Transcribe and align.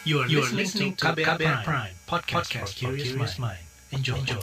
You 0.00 0.24
are, 0.24 0.28
you 0.32 0.40
are 0.40 0.48
listening 0.48 0.96
to 0.96 1.12
KBR, 1.12 1.36
KBR 1.36 1.60
Prime, 1.60 1.60
Prime 1.60 1.92
podcast, 2.08 2.48
podcast 2.48 2.72
for 2.72 2.96
curious 2.96 3.36
mind. 3.36 3.60
Enjoy. 3.92 4.16
Enjoy. 4.16 4.40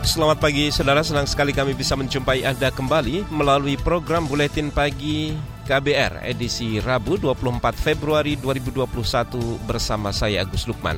Selamat 0.00 0.40
pagi, 0.40 0.72
saudara. 0.72 1.04
Senang 1.04 1.28
sekali 1.28 1.52
kami 1.52 1.76
bisa 1.76 1.92
menjumpai 1.92 2.48
Anda 2.48 2.72
kembali 2.72 3.28
melalui 3.28 3.76
program 3.76 4.24
Buletin 4.24 4.72
Pagi 4.72 5.36
KBR 5.68 6.24
edisi 6.24 6.80
Rabu 6.80 7.20
24 7.20 7.60
Februari 7.76 8.40
2021 8.40 9.60
bersama 9.68 10.08
saya 10.08 10.40
Agus 10.40 10.64
Lukman. 10.64 10.96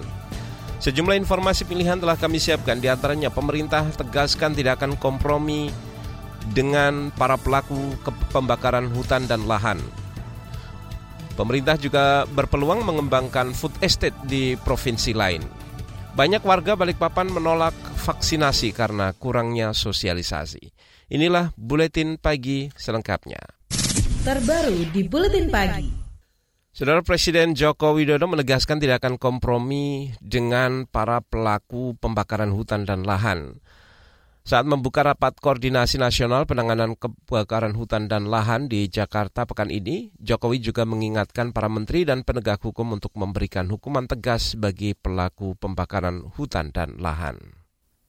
Sejumlah 0.79 1.19
informasi 1.19 1.67
pilihan 1.67 1.99
telah 1.99 2.15
kami 2.15 2.39
siapkan, 2.39 2.79
di 2.79 2.87
antaranya 2.87 3.35
pemerintah 3.35 3.83
tegaskan 3.91 4.55
tidak 4.55 4.79
akan 4.79 4.95
kompromi 4.95 5.75
dengan 6.55 7.11
para 7.11 7.35
pelaku 7.35 7.99
pembakaran 8.31 8.87
hutan 8.95 9.27
dan 9.27 9.43
lahan. 9.51 9.83
Pemerintah 11.35 11.79
juga 11.79 12.27
berpeluang 12.31 12.83
mengembangkan 12.83 13.55
food 13.55 13.75
estate 13.83 14.15
di 14.27 14.55
provinsi 14.59 15.15
lain. 15.15 15.43
Banyak 16.15 16.43
warga 16.43 16.75
Balikpapan 16.75 17.31
menolak 17.31 17.75
vaksinasi 18.03 18.75
karena 18.75 19.15
kurangnya 19.15 19.71
sosialisasi. 19.71 20.75
Inilah 21.15 21.55
buletin 21.55 22.19
pagi 22.19 22.75
selengkapnya. 22.75 23.39
Terbaru 24.27 24.91
di 24.91 25.07
buletin 25.07 25.47
pagi. 25.47 25.98
Saudara 26.79 27.03
Presiden 27.03 27.59
Joko 27.59 27.91
Widodo 27.91 28.31
menegaskan 28.31 28.79
tidak 28.79 29.03
akan 29.03 29.19
kompromi 29.19 30.15
dengan 30.23 30.87
para 30.87 31.19
pelaku 31.19 31.99
pembakaran 31.99 32.55
hutan 32.55 32.87
dan 32.87 33.03
lahan. 33.03 33.59
Saat 34.47 34.63
membuka 34.63 35.03
rapat 35.03 35.43
koordinasi 35.43 35.99
nasional 35.99 36.47
penanganan 36.47 36.95
kebakaran 36.95 37.75
hutan 37.75 38.07
dan 38.07 38.31
lahan 38.31 38.71
di 38.71 38.87
Jakarta 38.87 39.43
pekan 39.43 39.75
ini, 39.75 40.15
Jokowi 40.23 40.63
juga 40.63 40.87
mengingatkan 40.87 41.51
para 41.51 41.67
menteri 41.67 42.07
dan 42.07 42.23
penegak 42.23 42.63
hukum 42.63 42.95
untuk 42.95 43.11
memberikan 43.19 43.67
hukuman 43.67 44.07
tegas 44.07 44.55
bagi 44.55 44.95
pelaku 44.95 45.59
pembakaran 45.59 46.31
hutan 46.39 46.71
dan 46.71 46.95
lahan. 47.03 47.59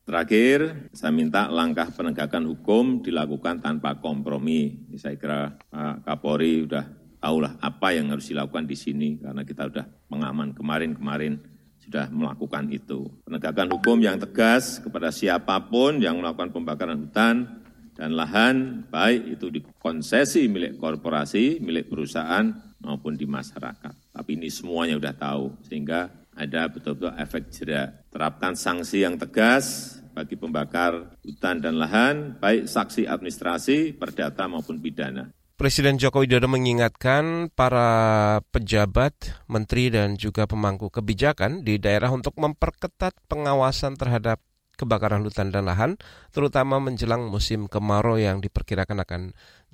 Terakhir, 0.05 0.93
saya 0.93 1.09
minta 1.09 1.49
langkah 1.49 1.89
penegakan 1.89 2.45
hukum 2.45 3.01
dilakukan 3.01 3.65
tanpa 3.65 3.97
kompromi. 3.97 4.93
Saya 4.93 5.17
kira 5.17 5.57
Pak 5.73 6.05
Kapolri 6.05 6.69
sudah 6.69 6.98
tahulah 7.19 7.59
apa 7.59 7.95
yang 7.95 8.11
harus 8.11 8.31
dilakukan 8.31 8.65
di 8.65 8.75
sini 8.79 9.19
karena 9.19 9.43
kita 9.43 9.67
sudah 9.67 9.85
pengaman 10.07 10.55
kemarin-kemarin 10.55 11.39
sudah 11.83 12.07
melakukan 12.11 12.69
itu. 12.69 13.07
Penegakan 13.25 13.67
hukum 13.75 13.97
yang 13.99 14.19
tegas 14.19 14.79
kepada 14.79 15.09
siapa 15.09 15.57
pun 15.67 15.99
yang 15.99 16.19
melakukan 16.19 16.53
pembakaran 16.53 17.07
hutan 17.07 17.59
dan 17.99 18.15
lahan, 18.15 18.87
baik 18.87 19.35
itu 19.35 19.51
di 19.51 19.59
konsesi 19.75 20.47
milik 20.47 20.79
korporasi, 20.79 21.59
milik 21.59 21.91
perusahaan 21.91 22.47
maupun 22.79 23.19
di 23.19 23.27
masyarakat. 23.27 24.15
Tapi 24.15 24.29
ini 24.39 24.47
semuanya 24.47 24.95
sudah 24.95 25.15
tahu, 25.19 25.45
sehingga 25.67 26.07
ada 26.31 26.71
betul-betul 26.71 27.11
efek 27.19 27.51
jerak. 27.51 28.07
Terapkan 28.07 28.55
sanksi 28.55 29.03
yang 29.03 29.19
tegas 29.19 29.99
bagi 30.15 30.39
pembakar 30.39 31.19
hutan 31.27 31.59
dan 31.59 31.75
lahan, 31.75 32.39
baik 32.39 32.71
saksi 32.71 33.03
administrasi, 33.03 33.99
perdata 33.99 34.47
maupun 34.47 34.79
pidana. 34.79 35.27
Presiden 35.59 35.99
Joko 35.99 36.23
Widodo 36.23 36.47
mengingatkan 36.47 37.51
para 37.51 38.39
pejabat, 38.55 39.11
menteri, 39.51 39.91
dan 39.91 40.15
juga 40.15 40.47
pemangku 40.47 40.87
kebijakan 40.87 41.67
di 41.67 41.75
daerah 41.75 42.15
untuk 42.15 42.39
memperketat 42.39 43.11
pengawasan 43.27 43.99
terhadap 43.99 44.39
kebakaran 44.79 45.19
hutan 45.19 45.51
dan 45.51 45.67
lahan, 45.67 45.99
terutama 46.31 46.79
menjelang 46.79 47.27
musim 47.27 47.67
kemarau 47.67 48.15
yang 48.15 48.39
diperkirakan 48.39 49.03
akan 49.03 49.21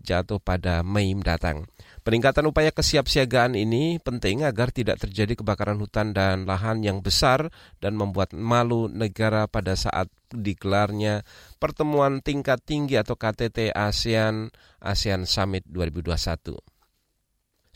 jatuh 0.05 0.37
pada 0.37 0.85
Mei 0.85 1.09
mendatang. 1.17 1.65
Peningkatan 2.05 2.45
upaya 2.45 2.69
kesiapsiagaan 2.69 3.57
ini 3.57 3.97
penting 3.97 4.45
agar 4.45 4.69
tidak 4.69 5.01
terjadi 5.01 5.41
kebakaran 5.41 5.81
hutan 5.81 6.13
dan 6.13 6.45
lahan 6.45 6.85
yang 6.85 7.01
besar 7.01 7.49
dan 7.81 7.97
membuat 7.97 8.29
malu 8.37 8.85
negara 8.85 9.49
pada 9.49 9.73
saat 9.73 10.05
digelarnya 10.29 11.25
pertemuan 11.57 12.21
tingkat 12.21 12.61
tinggi 12.61 13.01
atau 13.01 13.17
KTT 13.17 13.73
ASEAN 13.73 14.53
ASEAN 14.85 15.25
Summit 15.25 15.65
2021. 15.65 16.61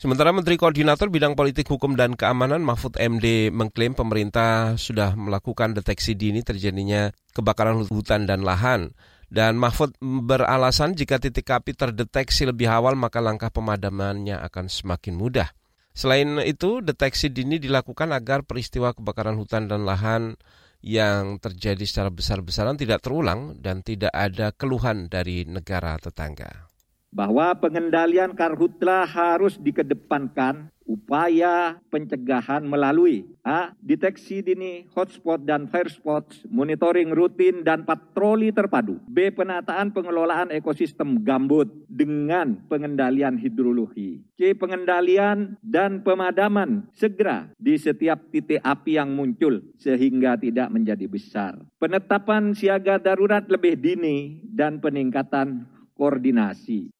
Sementara 0.00 0.32
Menteri 0.32 0.56
Koordinator 0.56 1.12
Bidang 1.12 1.36
Politik 1.36 1.68
Hukum 1.68 1.92
dan 1.92 2.16
Keamanan 2.16 2.64
Mahfud 2.64 2.96
MD 2.96 3.52
mengklaim 3.52 3.92
pemerintah 3.92 4.80
sudah 4.80 5.12
melakukan 5.12 5.76
deteksi 5.76 6.16
dini 6.16 6.40
terjadinya 6.40 7.12
kebakaran 7.36 7.84
hutan 7.84 8.24
dan 8.24 8.40
lahan. 8.40 8.96
Dan 9.30 9.62
Mahfud 9.62 9.94
beralasan 10.02 10.98
jika 10.98 11.22
titik 11.22 11.46
api 11.46 11.70
terdeteksi 11.70 12.50
lebih 12.50 12.66
awal 12.66 12.98
maka 12.98 13.22
langkah 13.22 13.46
pemadamannya 13.46 14.34
akan 14.42 14.66
semakin 14.66 15.14
mudah. 15.14 15.54
Selain 15.94 16.42
itu, 16.42 16.82
deteksi 16.82 17.30
dini 17.30 17.62
dilakukan 17.62 18.10
agar 18.10 18.42
peristiwa 18.42 18.90
kebakaran 18.90 19.38
hutan 19.38 19.70
dan 19.70 19.86
lahan 19.86 20.34
yang 20.82 21.38
terjadi 21.38 21.82
secara 21.86 22.10
besar-besaran 22.10 22.74
tidak 22.74 23.06
terulang 23.06 23.54
dan 23.62 23.86
tidak 23.86 24.10
ada 24.10 24.50
keluhan 24.50 25.06
dari 25.06 25.46
negara 25.46 25.94
tetangga 26.00 26.70
bahwa 27.10 27.58
pengendalian 27.58 28.38
karhutla 28.38 29.02
harus 29.02 29.58
dikedepankan 29.58 30.70
upaya 30.90 31.78
pencegahan 31.94 32.66
melalui 32.66 33.22
A. 33.46 33.70
Deteksi 33.78 34.42
dini 34.42 34.90
hotspot 34.90 35.46
dan 35.46 35.70
fire 35.70 35.86
spots, 35.86 36.42
monitoring 36.50 37.14
rutin 37.14 37.62
dan 37.62 37.86
patroli 37.86 38.50
terpadu. 38.50 38.98
B. 39.06 39.30
Penataan 39.30 39.94
pengelolaan 39.94 40.50
ekosistem 40.50 41.22
gambut 41.22 41.70
dengan 41.86 42.58
pengendalian 42.66 43.38
hidrologi. 43.38 44.26
C. 44.34 44.58
Pengendalian 44.58 45.54
dan 45.62 46.02
pemadaman 46.02 46.90
segera 46.90 47.46
di 47.54 47.78
setiap 47.78 48.26
titik 48.34 48.58
api 48.60 48.98
yang 48.98 49.14
muncul 49.14 49.62
sehingga 49.78 50.34
tidak 50.34 50.68
menjadi 50.74 51.06
besar. 51.06 51.54
Penetapan 51.78 52.52
siaga 52.52 52.98
darurat 52.98 53.46
lebih 53.46 53.78
dini 53.78 54.42
dan 54.42 54.82
peningkatan 54.82 55.70
koordinasi. 55.94 56.90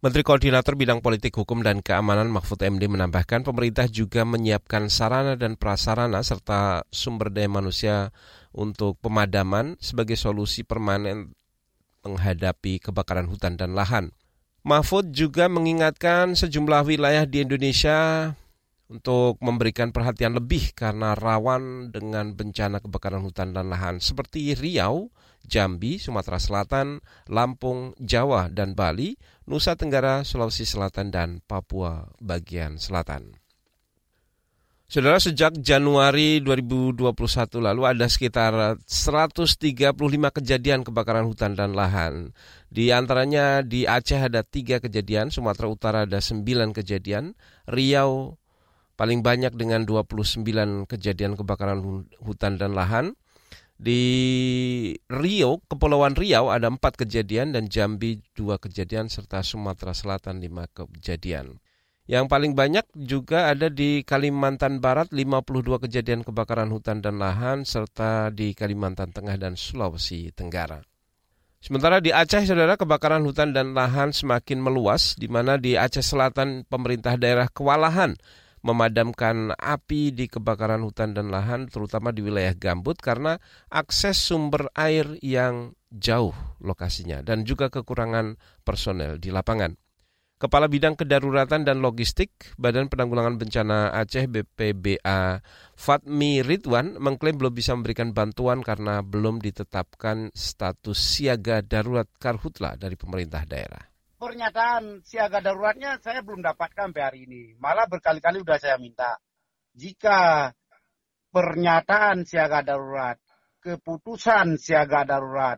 Menteri 0.00 0.24
Koordinator 0.24 0.80
Bidang 0.80 1.04
Politik 1.04 1.36
Hukum 1.36 1.60
dan 1.60 1.84
Keamanan 1.84 2.32
Mahfud 2.32 2.56
MD 2.64 2.88
menambahkan 2.88 3.44
pemerintah 3.44 3.84
juga 3.84 4.24
menyiapkan 4.24 4.88
sarana 4.88 5.36
dan 5.36 5.60
prasarana 5.60 6.24
serta 6.24 6.88
sumber 6.88 7.28
daya 7.28 7.52
manusia 7.52 8.08
untuk 8.48 8.96
pemadaman 9.04 9.76
sebagai 9.76 10.16
solusi 10.16 10.64
permanen 10.64 11.36
menghadapi 12.00 12.80
kebakaran 12.80 13.28
hutan 13.28 13.60
dan 13.60 13.76
lahan. 13.76 14.08
Mahfud 14.64 15.12
juga 15.12 15.52
mengingatkan 15.52 16.32
sejumlah 16.32 16.80
wilayah 16.88 17.28
di 17.28 17.44
Indonesia 17.44 18.32
untuk 18.88 19.36
memberikan 19.44 19.92
perhatian 19.92 20.32
lebih 20.32 20.72
karena 20.72 21.12
rawan 21.12 21.92
dengan 21.92 22.32
bencana 22.32 22.80
kebakaran 22.80 23.20
hutan 23.20 23.52
dan 23.52 23.68
lahan 23.68 24.00
seperti 24.00 24.56
Riau, 24.56 25.12
Jambi, 25.46 26.02
Sumatera 26.02 26.42
Selatan, 26.42 26.98
Lampung, 27.30 27.94
Jawa, 28.02 28.50
dan 28.50 28.74
Bali, 28.74 29.14
Nusa 29.50 29.74
Tenggara, 29.74 30.22
Sulawesi 30.22 30.62
Selatan, 30.62 31.10
dan 31.10 31.42
Papua 31.42 32.06
bagian 32.22 32.78
selatan. 32.78 33.34
Saudara, 34.86 35.18
sejak 35.18 35.58
Januari 35.58 36.38
2021 36.38 37.58
lalu 37.58 37.82
ada 37.82 38.06
sekitar 38.06 38.78
135 38.86 39.90
kejadian 40.38 40.86
kebakaran 40.86 41.26
hutan 41.26 41.58
dan 41.58 41.74
lahan. 41.74 42.30
Di 42.70 42.94
antaranya 42.94 43.66
di 43.66 43.90
Aceh 43.90 44.22
ada 44.22 44.46
tiga 44.46 44.78
kejadian, 44.78 45.34
Sumatera 45.34 45.66
Utara 45.66 45.98
ada 46.06 46.22
9 46.22 46.70
kejadian, 46.70 47.34
Riau 47.66 48.38
paling 48.94 49.18
banyak 49.18 49.58
dengan 49.58 49.82
29 49.82 50.46
kejadian 50.86 51.34
kebakaran 51.34 52.06
hutan 52.22 52.54
dan 52.54 52.78
lahan. 52.78 53.18
Di 53.80 54.04
Rio, 55.08 55.64
Kepulauan 55.64 56.12
Riau 56.12 56.52
ada 56.52 56.68
empat 56.68 57.00
kejadian 57.00 57.56
dan 57.56 57.72
Jambi 57.72 58.20
dua 58.36 58.60
kejadian 58.60 59.08
serta 59.08 59.40
Sumatera 59.40 59.96
Selatan 59.96 60.36
lima 60.44 60.68
kejadian. 60.68 61.56
Yang 62.04 62.28
paling 62.28 62.52
banyak 62.52 62.84
juga 62.92 63.48
ada 63.48 63.72
di 63.72 64.04
Kalimantan 64.04 64.84
Barat 64.84 65.08
52 65.08 65.80
kejadian 65.88 66.28
kebakaran 66.28 66.68
hutan 66.68 67.00
dan 67.00 67.16
lahan 67.16 67.64
serta 67.64 68.28
di 68.28 68.52
Kalimantan 68.52 69.16
Tengah 69.16 69.40
dan 69.40 69.56
Sulawesi 69.56 70.28
Tenggara. 70.36 70.84
Sementara 71.64 72.04
di 72.04 72.12
Aceh, 72.12 72.44
saudara, 72.44 72.76
kebakaran 72.76 73.24
hutan 73.24 73.56
dan 73.56 73.72
lahan 73.72 74.12
semakin 74.12 74.60
meluas, 74.60 75.16
di 75.16 75.32
mana 75.32 75.56
di 75.56 75.80
Aceh 75.80 76.04
Selatan 76.04 76.68
pemerintah 76.68 77.16
daerah 77.16 77.48
kewalahan 77.48 78.12
memadamkan 78.60 79.56
api 79.56 80.12
di 80.12 80.28
kebakaran 80.28 80.84
hutan 80.84 81.16
dan 81.16 81.32
lahan 81.32 81.68
terutama 81.68 82.12
di 82.12 82.20
wilayah 82.20 82.52
gambut 82.52 83.00
karena 83.00 83.40
akses 83.72 84.20
sumber 84.20 84.68
air 84.76 85.16
yang 85.24 85.72
jauh 85.90 86.36
lokasinya 86.60 87.24
dan 87.24 87.42
juga 87.42 87.72
kekurangan 87.72 88.38
personel 88.62 89.18
di 89.18 89.32
lapangan. 89.32 89.74
Kepala 90.40 90.72
Bidang 90.72 90.96
Kedaruratan 90.96 91.68
dan 91.68 91.84
Logistik 91.84 92.32
Badan 92.56 92.88
Penanggulangan 92.88 93.36
Bencana 93.36 93.92
Aceh 93.92 94.24
BPBA 94.24 95.44
Fatmi 95.76 96.40
Ridwan 96.40 96.96
mengklaim 96.96 97.36
belum 97.36 97.52
bisa 97.52 97.76
memberikan 97.76 98.16
bantuan 98.16 98.64
karena 98.64 99.04
belum 99.04 99.44
ditetapkan 99.44 100.32
status 100.32 100.96
siaga 100.96 101.60
darurat 101.60 102.08
karhutla 102.16 102.80
dari 102.80 102.96
pemerintah 102.96 103.44
daerah. 103.44 103.89
Pernyataan 104.20 105.00
siaga 105.00 105.40
daruratnya 105.40 105.96
saya 105.96 106.20
belum 106.20 106.44
dapatkan 106.44 106.92
sampai 106.92 107.02
hari 107.08 107.20
ini. 107.24 107.56
Malah 107.56 107.88
berkali-kali 107.88 108.44
sudah 108.44 108.60
saya 108.60 108.76
minta. 108.76 109.16
Jika 109.72 110.52
pernyataan 111.32 112.28
siaga 112.28 112.60
darurat, 112.60 113.16
keputusan 113.64 114.60
siaga 114.60 115.08
darurat, 115.08 115.56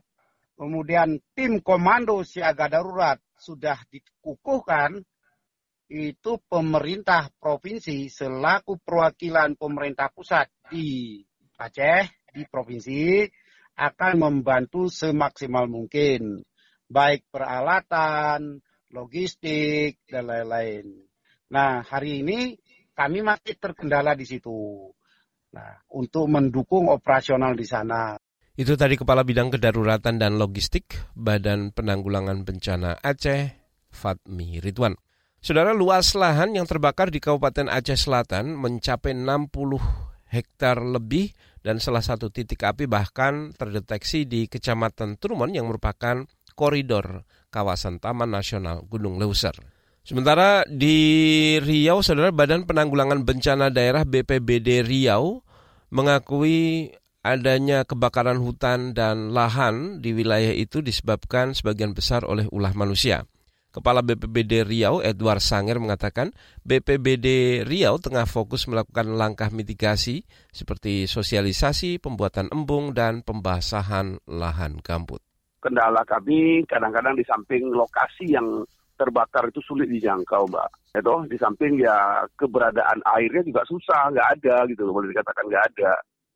kemudian 0.54 1.18
tim 1.34 1.58
komando 1.58 2.22
siaga 2.22 2.70
darurat 2.70 3.18
sudah 3.34 3.82
dikukuhkan 3.90 5.02
itu 5.90 6.38
pemerintah 6.46 7.34
provinsi 7.42 8.06
selaku 8.06 8.78
perwakilan 8.78 9.58
pemerintah 9.58 10.06
pusat 10.14 10.46
di 10.70 11.18
Aceh, 11.58 12.30
di 12.30 12.46
provinsi, 12.46 13.26
akan 13.74 14.14
membantu 14.22 14.86
semaksimal 14.86 15.66
mungkin. 15.66 16.46
Baik 16.92 17.24
peralatan, 17.32 18.60
logistik, 18.92 20.04
dan 20.04 20.28
lain-lain. 20.28 20.92
Nah, 21.48 21.80
hari 21.80 22.20
ini 22.20 22.52
kami 22.92 23.24
masih 23.24 23.56
terkendala 23.56 24.12
di 24.12 24.28
situ. 24.28 24.92
Nah, 25.56 25.72
untuk 25.96 26.28
mendukung 26.28 26.92
operasional 26.92 27.56
di 27.56 27.64
sana. 27.64 28.20
Itu 28.52 28.76
tadi 28.76 29.00
Kepala 29.00 29.24
Bidang 29.24 29.48
Kedaruratan 29.48 30.20
dan 30.20 30.36
Logistik 30.36 30.92
Badan 31.16 31.72
Penanggulangan 31.72 32.44
Bencana 32.44 33.00
Aceh, 33.00 33.48
Fatmi 33.88 34.60
Ridwan. 34.60 34.92
Saudara 35.40 35.72
luas 35.72 36.12
lahan 36.12 36.52
yang 36.52 36.68
terbakar 36.68 37.08
di 37.08 37.24
Kabupaten 37.24 37.72
Aceh 37.72 37.96
Selatan 37.96 38.52
mencapai 38.52 39.16
60 39.16 39.48
hektar 40.28 40.84
lebih 40.84 41.32
dan 41.60 41.78
salah 41.78 42.02
satu 42.02 42.28
titik 42.28 42.64
api 42.64 42.88
bahkan 42.88 43.52
terdeteksi 43.54 44.24
di 44.24 44.48
Kecamatan 44.48 45.20
Trumon 45.20 45.52
yang 45.54 45.68
merupakan 45.68 46.24
koridor 46.52 47.25
kawasan 47.52 48.00
Taman 48.00 48.32
Nasional 48.32 48.84
Gunung 48.88 49.20
Leuser. 49.20 49.54
Sementara 50.02 50.66
di 50.66 50.99
Riau, 51.62 52.02
Saudara 52.02 52.34
Badan 52.34 52.66
Penanggulangan 52.66 53.22
Bencana 53.22 53.70
Daerah 53.70 54.02
BPBD 54.02 54.82
Riau 54.82 55.46
mengakui 55.94 56.90
adanya 57.22 57.87
kebakaran 57.87 58.43
hutan 58.43 58.99
dan 58.99 59.31
lahan 59.31 60.02
di 60.02 60.10
wilayah 60.10 60.50
itu 60.50 60.82
disebabkan 60.82 61.54
sebagian 61.54 61.94
besar 61.94 62.26
oleh 62.26 62.50
ulah 62.50 62.75
manusia. 62.75 63.22
Kepala 63.72 64.05
BPBD 64.05 64.69
Riau 64.69 65.00
Edward 65.00 65.40
Sanger 65.40 65.81
mengatakan 65.81 66.34
BPBD 66.60 67.62
Riau 67.64 67.96
tengah 67.96 68.28
fokus 68.28 68.69
melakukan 68.69 69.16
langkah 69.16 69.48
mitigasi 69.48 70.28
seperti 70.52 71.08
sosialisasi, 71.08 71.96
pembuatan 71.96 72.52
embung, 72.52 72.93
dan 72.93 73.25
pembasahan 73.25 74.20
lahan 74.28 74.76
gambut. 74.84 75.25
Kendala 75.62 76.02
kami 76.02 76.66
kadang-kadang 76.66 77.14
di 77.14 77.22
samping 77.22 77.70
lokasi 77.70 78.34
yang 78.34 78.66
terbakar 78.98 79.46
itu 79.46 79.62
sulit 79.62 79.86
dijangkau, 79.86 80.50
Mbak. 80.50 80.70
Itu 80.98 81.14
di 81.30 81.36
samping 81.38 81.78
ya 81.78 82.26
keberadaan 82.34 82.98
airnya 83.14 83.46
juga 83.46 83.62
susah, 83.70 84.10
nggak 84.10 84.28
ada 84.38 84.56
gitu 84.68 84.82
loh, 84.84 84.98
boleh 84.98 85.14
dikatakan 85.14 85.46
nggak 85.46 85.66
ada. 85.74 85.92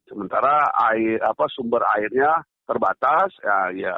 Sementara 0.06 0.70
air 0.94 1.18
apa 1.22 1.44
sumber 1.50 1.82
airnya 1.98 2.38
terbatas, 2.66 3.34
ya, 3.42 3.58
ya 3.74 3.94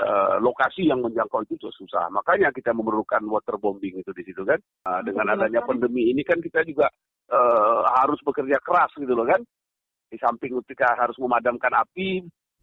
uh, 0.00 0.36
lokasi 0.40 0.88
yang 0.88 1.04
menjangkau 1.04 1.44
itu 1.44 1.60
juga 1.60 1.72
susah. 1.76 2.04
Makanya 2.08 2.48
kita 2.52 2.72
memerlukan 2.72 3.20
waterbombing 3.28 4.00
itu 4.00 4.10
di 4.16 4.22
situ 4.24 4.42
kan. 4.44 4.60
Uh, 4.88 5.00
dengan 5.04 5.36
adanya 5.36 5.60
pandemi 5.64 6.12
ini 6.12 6.24
kan 6.24 6.40
kita 6.40 6.64
juga 6.64 6.88
uh, 7.28 7.84
harus 8.00 8.20
bekerja 8.24 8.56
keras 8.64 8.92
gitu 8.96 9.12
loh 9.12 9.28
kan. 9.28 9.40
Di 10.12 10.20
samping 10.20 10.60
kita 10.68 10.92
harus 10.96 11.16
memadamkan 11.16 11.72
api, 11.72 12.20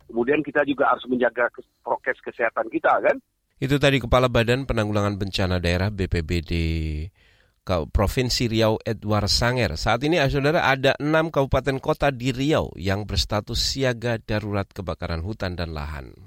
kemudian 0.09 0.41
kita 0.41 0.65
juga 0.65 0.89
harus 0.89 1.05
menjaga 1.05 1.53
prokes 1.85 2.19
kesehatan 2.25 2.67
kita 2.73 2.89
kan. 2.99 3.15
Itu 3.59 3.77
tadi 3.77 4.01
Kepala 4.01 4.31
Badan 4.31 4.65
Penanggulangan 4.65 5.19
Bencana 5.19 5.61
Daerah 5.61 5.93
BPBD 5.93 6.51
Provinsi 7.69 8.49
Riau 8.49 8.81
Edward 8.81 9.29
Sanger. 9.29 9.77
Saat 9.77 10.01
ini 10.01 10.17
saudara 10.25 10.65
ada 10.65 10.97
enam 10.97 11.29
kabupaten 11.29 11.77
kota 11.77 12.09
di 12.09 12.33
Riau 12.33 12.73
yang 12.73 13.05
berstatus 13.05 13.61
siaga 13.61 14.17
darurat 14.17 14.65
kebakaran 14.65 15.21
hutan 15.21 15.53
dan 15.53 15.77
lahan. 15.77 16.17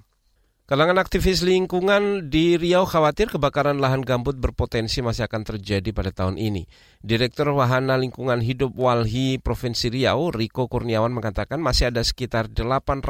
Kalangan 0.73 1.05
aktivis 1.05 1.45
lingkungan 1.45 2.33
di 2.33 2.57
Riau 2.57 2.89
khawatir 2.89 3.29
kebakaran 3.29 3.77
lahan 3.77 4.01
gambut 4.01 4.41
berpotensi 4.41 5.05
masih 5.05 5.29
akan 5.29 5.45
terjadi 5.45 5.93
pada 5.93 6.17
tahun 6.17 6.41
ini. 6.41 6.65
Direktur 7.05 7.53
Wahana 7.53 8.01
Lingkungan 8.01 8.41
Hidup 8.41 8.73
Walhi 8.81 9.37
Provinsi 9.37 9.93
Riau, 9.93 10.33
Riko 10.33 10.73
Kurniawan 10.73 11.13
mengatakan 11.13 11.61
masih 11.61 11.93
ada 11.93 12.01
sekitar 12.01 12.49
800 12.49 13.05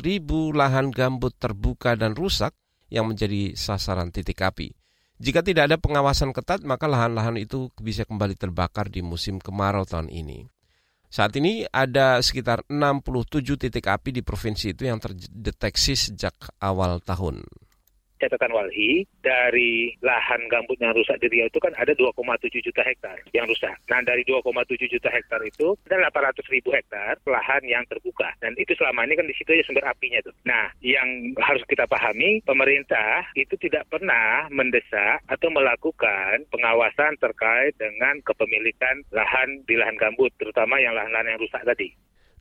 ribu 0.00 0.56
lahan 0.56 0.88
gambut 0.88 1.36
terbuka 1.36 2.00
dan 2.00 2.16
rusak 2.16 2.56
yang 2.88 3.04
menjadi 3.04 3.60
sasaran 3.60 4.08
titik 4.08 4.40
api. 4.40 4.72
Jika 5.20 5.44
tidak 5.44 5.68
ada 5.68 5.76
pengawasan 5.76 6.32
ketat, 6.32 6.64
maka 6.64 6.88
lahan-lahan 6.88 7.36
itu 7.36 7.68
bisa 7.76 8.08
kembali 8.08 8.40
terbakar 8.40 8.88
di 8.88 9.04
musim 9.04 9.36
kemarau 9.36 9.84
tahun 9.84 10.08
ini. 10.08 10.51
Saat 11.12 11.36
ini 11.36 11.68
ada 11.68 12.24
sekitar 12.24 12.64
67 12.72 13.44
titik 13.60 13.84
api 13.84 14.16
di 14.16 14.22
provinsi 14.24 14.72
itu 14.72 14.88
yang 14.88 14.96
terdeteksi 14.96 15.92
sejak 15.92 16.32
awal 16.56 17.04
tahun 17.04 17.44
catatan 18.22 18.54
Walhi 18.54 19.02
dari 19.18 19.90
lahan 19.98 20.46
gambut 20.46 20.78
yang 20.78 20.94
rusak 20.94 21.18
di 21.18 21.26
Riau 21.26 21.50
itu 21.50 21.58
kan 21.58 21.74
ada 21.74 21.90
2,7 21.90 22.14
juta 22.62 22.82
hektar 22.86 23.18
yang 23.34 23.50
rusak. 23.50 23.74
Nah 23.90 23.98
dari 24.06 24.22
2,7 24.22 24.86
juta 24.86 25.10
hektar 25.10 25.42
itu 25.42 25.74
ada 25.90 26.06
800 26.06 26.54
ribu 26.54 26.70
hektar 26.70 27.18
lahan 27.26 27.62
yang 27.66 27.82
terbuka 27.90 28.30
dan 28.38 28.54
itu 28.54 28.78
selama 28.78 29.02
ini 29.02 29.18
kan 29.18 29.26
di 29.26 29.34
situ 29.34 29.50
ya 29.50 29.64
sumber 29.66 29.82
apinya 29.90 30.22
tuh. 30.22 30.34
Nah 30.46 30.70
yang 30.78 31.34
harus 31.42 31.66
kita 31.66 31.90
pahami 31.90 32.38
pemerintah 32.46 33.26
itu 33.34 33.58
tidak 33.58 33.90
pernah 33.90 34.46
mendesak 34.54 35.18
atau 35.26 35.50
melakukan 35.50 36.46
pengawasan 36.54 37.18
terkait 37.18 37.74
dengan 37.80 38.22
kepemilikan 38.22 39.02
lahan 39.10 39.64
di 39.66 39.74
lahan 39.74 39.98
gambut 39.98 40.30
terutama 40.38 40.78
yang 40.78 40.94
lahan-lahan 40.94 41.34
yang 41.34 41.40
rusak 41.42 41.62
tadi. 41.66 41.90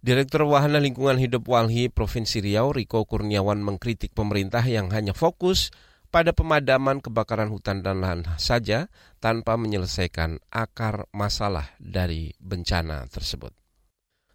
Direktur 0.02 0.50
Wahana 0.50 0.82
Lingkungan 0.82 1.22
Hidup 1.22 1.46
Walhi 1.46 1.86
Provinsi 1.86 2.42
Riau, 2.42 2.74
Riko 2.74 3.06
Kurniawan 3.06 3.62
mengkritik 3.62 4.18
pemerintah 4.18 4.66
yang 4.66 4.90
hanya 4.90 5.14
fokus 5.14 5.70
pada 6.10 6.34
pemadaman 6.34 7.06
kebakaran 7.06 7.54
hutan 7.54 7.86
dan 7.86 8.02
lahan 8.02 8.26
saja 8.42 8.90
tanpa 9.22 9.62
menyelesaikan 9.62 10.42
akar 10.50 11.06
masalah 11.14 11.78
dari 11.78 12.34
bencana 12.42 13.06
tersebut. 13.14 13.54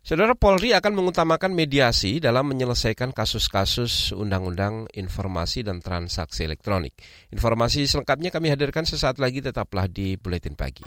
Saudara 0.07 0.39
Polri 0.39 0.71
akan 0.71 1.03
mengutamakan 1.03 1.51
mediasi 1.51 2.23
dalam 2.23 2.47
menyelesaikan 2.47 3.11
kasus-kasus 3.11 4.15
Undang-Undang 4.15 4.95
Informasi 4.95 5.67
dan 5.67 5.83
Transaksi 5.83 6.47
Elektronik. 6.47 6.95
Informasi 7.35 7.91
selengkapnya 7.91 8.31
kami 8.31 8.55
hadirkan 8.55 8.87
sesaat 8.87 9.19
lagi 9.19 9.43
tetaplah 9.43 9.91
di 9.91 10.15
Buletin 10.15 10.55
Pagi. 10.55 10.87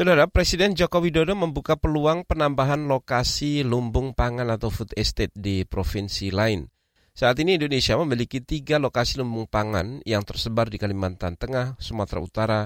Saudara, 0.00 0.24
Presiden 0.32 0.72
Joko 0.72 1.04
Widodo 1.04 1.36
membuka 1.36 1.76
peluang 1.76 2.24
penambahan 2.24 2.88
lokasi 2.88 3.60
lumbung 3.60 4.16
pangan 4.16 4.48
atau 4.48 4.72
food 4.72 4.96
estate 4.96 5.28
di 5.36 5.68
provinsi 5.68 6.32
lain. 6.32 6.64
Saat 7.12 7.36
ini 7.44 7.60
Indonesia 7.60 8.00
memiliki 8.00 8.40
tiga 8.40 8.80
lokasi 8.80 9.20
lumbung 9.20 9.44
pangan 9.44 10.00
yang 10.08 10.24
tersebar 10.24 10.72
di 10.72 10.80
Kalimantan 10.80 11.36
Tengah, 11.36 11.76
Sumatera 11.76 12.16
Utara, 12.24 12.60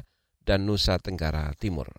dan 0.47 0.63
Nusa 0.63 0.95
Tenggara 1.03 1.51
Timur. 1.59 1.91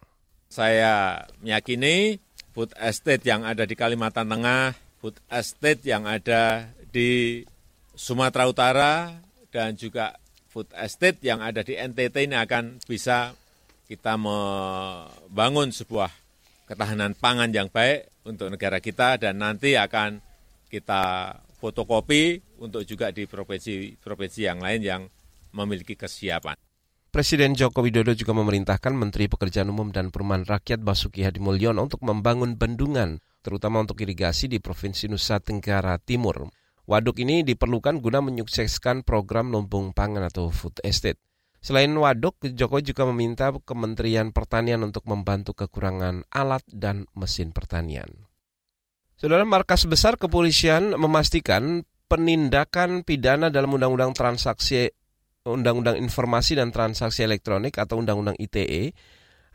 Saya 0.47 1.27
meyakini 1.43 2.15
food 2.55 2.71
estate 2.79 3.27
yang 3.27 3.43
ada 3.43 3.67
di 3.67 3.75
Kalimantan 3.75 4.31
Tengah, 4.31 4.71
food 5.03 5.19
estate 5.27 5.83
yang 5.83 6.07
ada 6.07 6.71
di 6.95 7.43
Sumatera 7.91 8.47
Utara, 8.47 9.19
dan 9.51 9.75
juga 9.75 10.15
food 10.47 10.71
estate 10.79 11.19
yang 11.27 11.43
ada 11.43 11.59
di 11.59 11.75
NTT 11.75 12.23
ini 12.23 12.39
akan 12.39 12.79
bisa 12.87 13.35
kita 13.85 14.17
membangun 14.17 15.69
sebuah 15.69 16.09
ketahanan 16.65 17.13
pangan 17.13 17.53
yang 17.53 17.69
baik 17.69 18.09
untuk 18.25 18.49
negara 18.49 18.81
kita 18.81 19.21
dan 19.21 19.37
nanti 19.37 19.77
akan 19.77 20.17
kita 20.69 21.33
fotokopi 21.61 22.41
untuk 22.59 22.81
juga 22.83 23.13
di 23.13 23.29
provinsi-provinsi 23.29 24.41
yang 24.41 24.59
lain 24.59 24.81
yang 24.81 25.01
memiliki 25.53 25.93
kesiapan. 25.95 26.57
Presiden 27.15 27.55
Joko 27.55 27.79
Widodo 27.79 28.11
juga 28.11 28.35
memerintahkan 28.35 28.91
Menteri 28.91 29.31
Pekerjaan 29.31 29.71
Umum 29.71 29.87
dan 29.87 30.11
Perumahan 30.11 30.43
Rakyat 30.43 30.83
Basuki 30.83 31.23
Hadi 31.23 31.39
Mulyono 31.39 31.87
untuk 31.87 32.03
membangun 32.03 32.59
bendungan, 32.59 33.23
terutama 33.39 33.79
untuk 33.79 34.03
irigasi 34.03 34.51
di 34.51 34.59
Provinsi 34.59 35.07
Nusa 35.07 35.39
Tenggara 35.39 35.95
Timur. 35.95 36.51
Waduk 36.83 37.23
ini 37.23 37.47
diperlukan 37.47 38.03
guna 38.03 38.19
menyukseskan 38.19 39.07
program 39.07 39.47
lumbung 39.55 39.95
pangan 39.95 40.27
atau 40.27 40.51
food 40.51 40.75
estate. 40.83 41.17
Selain 41.65 41.89
waduk, 41.97 42.37
Jokowi 42.45 42.93
juga 42.93 43.09
meminta 43.09 43.49
Kementerian 43.49 44.29
Pertanian 44.29 44.85
untuk 44.85 45.09
membantu 45.09 45.57
kekurangan 45.57 46.21
alat 46.29 46.61
dan 46.69 47.09
mesin 47.17 47.49
pertanian. 47.49 48.29
Saudara 49.17 49.41
Markas 49.49 49.89
Besar 49.89 50.21
Kepolisian 50.21 50.93
memastikan 50.93 51.81
penindakan 52.05 53.01
pidana 53.01 53.49
dalam 53.49 53.73
Undang-Undang 53.73 54.13
Transaksi 54.13 54.93
Undang-Undang 55.41 55.97
Informasi 56.05 56.53
dan 56.53 56.69
Transaksi 56.69 57.25
Elektronik 57.25 57.81
atau 57.81 57.97
Undang-Undang 57.97 58.37
ITE 58.37 58.93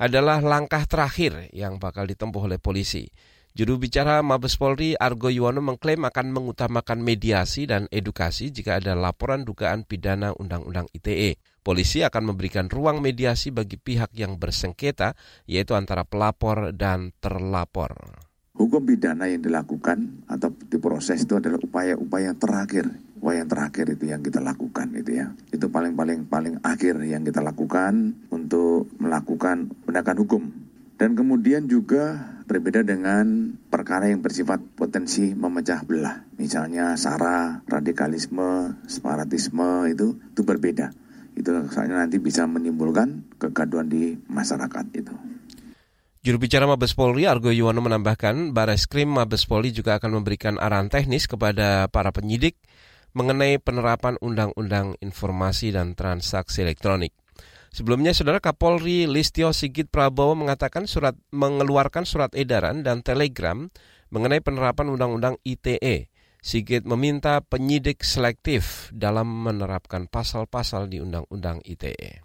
adalah 0.03 0.43
langkah 0.43 0.83
terakhir 0.91 1.47
yang 1.55 1.79
bakal 1.79 2.11
ditempuh 2.11 2.51
oleh 2.51 2.59
polisi. 2.59 3.07
Juru 3.55 3.79
bicara 3.79 4.19
Mabes 4.27 4.59
Polri 4.59 4.99
Argo 4.99 5.31
Yuwono 5.31 5.63
mengklaim 5.63 6.03
akan 6.03 6.35
mengutamakan 6.35 7.07
mediasi 7.07 7.71
dan 7.71 7.87
edukasi 7.95 8.51
jika 8.51 8.83
ada 8.83 8.99
laporan 8.99 9.47
dugaan 9.47 9.87
pidana 9.87 10.35
Undang-Undang 10.35 10.91
ITE. 10.91 11.39
Polisi 11.61 12.01
akan 12.01 12.33
memberikan 12.33 12.73
ruang 12.73 13.05
mediasi 13.05 13.53
bagi 13.53 13.77
pihak 13.77 14.17
yang 14.17 14.41
bersengketa, 14.41 15.13
yaitu 15.45 15.77
antara 15.77 16.09
pelapor 16.09 16.73
dan 16.73 17.13
terlapor. 17.21 17.93
Hukum 18.57 18.85
pidana 18.85 19.29
yang 19.29 19.41
dilakukan 19.41 20.25
atau 20.29 20.53
diproses 20.69 21.25
itu 21.25 21.37
adalah 21.37 21.61
upaya-upaya 21.61 22.37
terakhir 22.37 22.89
upaya 23.21 23.45
terakhir 23.45 23.93
itu 23.93 24.09
yang 24.09 24.25
kita 24.25 24.41
lakukan 24.41 24.89
itu 24.97 25.21
ya. 25.21 25.29
Itu 25.53 25.69
paling-paling 25.69 26.27
paling 26.33 26.65
akhir 26.65 27.05
yang 27.05 27.21
kita 27.21 27.45
lakukan 27.45 28.17
untuk 28.33 28.89
melakukan 28.97 29.69
penegakan 29.85 30.19
hukum. 30.25 30.43
Dan 30.97 31.17
kemudian 31.17 31.69
juga 31.69 32.37
berbeda 32.49 32.85
dengan 32.85 33.57
perkara 33.73 34.09
yang 34.09 34.25
bersifat 34.25 34.61
potensi 34.77 35.33
memecah 35.33 35.85
belah. 35.85 36.29
Misalnya 36.37 36.97
SARA, 36.97 37.65
radikalisme, 37.69 38.81
separatisme 38.89 39.89
itu 39.93 40.17
itu 40.17 40.43
berbeda. 40.45 40.93
Itu 41.41 41.57
soalnya 41.73 42.05
nanti 42.05 42.21
bisa 42.21 42.45
menimbulkan 42.45 43.25
kegaduhan 43.41 43.89
di 43.89 44.21
masyarakat 44.29 44.85
itu. 44.93 45.15
Juru 46.21 46.37
bicara 46.37 46.69
Mabes 46.69 46.93
Polri 46.93 47.25
Argo 47.25 47.49
Yuwono 47.49 47.81
menambahkan, 47.81 48.53
Baris 48.53 48.85
Krim 48.85 49.09
Mabes 49.17 49.49
Polri 49.49 49.73
juga 49.73 49.97
akan 49.97 50.21
memberikan 50.21 50.61
arahan 50.61 50.93
teknis 50.93 51.25
kepada 51.25 51.89
para 51.89 52.13
penyidik 52.13 52.61
mengenai 53.17 53.57
penerapan 53.57 54.21
Undang-Undang 54.21 55.01
Informasi 55.01 55.73
dan 55.73 55.97
Transaksi 55.97 56.61
Elektronik. 56.61 57.17
Sebelumnya, 57.73 58.13
Saudara 58.13 58.37
Kapolri 58.37 59.09
Listio 59.09 59.57
Sigit 59.57 59.89
Prabowo 59.89 60.37
mengatakan 60.37 60.85
surat 60.85 61.17
mengeluarkan 61.33 62.05
surat 62.05 62.37
edaran 62.37 62.85
dan 62.85 63.01
telegram 63.01 63.73
mengenai 64.13 64.45
penerapan 64.45 64.93
Undang-Undang 64.93 65.41
ITE. 65.47 66.10
Sigit 66.41 66.89
meminta 66.89 67.45
penyidik 67.45 68.01
selektif 68.01 68.89
dalam 68.91 69.29
menerapkan 69.29 70.09
pasal-pasal 70.09 70.89
di 70.89 70.99
Undang-Undang 71.01 71.61
ITE. 71.69 72.25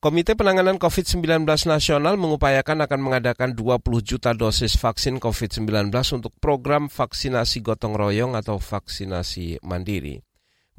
Komite 0.00 0.32
Penanganan 0.32 0.80
COVID-19 0.80 1.44
Nasional 1.68 2.16
mengupayakan 2.16 2.88
akan 2.88 3.00
mengadakan 3.04 3.52
20 3.52 3.84
juta 4.00 4.32
dosis 4.32 4.80
vaksin 4.80 5.20
COVID-19 5.20 5.92
untuk 6.16 6.32
program 6.40 6.88
vaksinasi 6.88 7.60
gotong 7.60 7.92
royong 7.92 8.32
atau 8.32 8.56
vaksinasi 8.56 9.60
mandiri. 9.60 10.24